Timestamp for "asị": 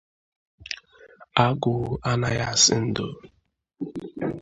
2.51-2.75